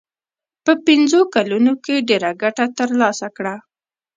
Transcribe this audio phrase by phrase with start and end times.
[0.65, 3.55] په پنځو کلونو کې ډېره ګټه ترلاسه کړه.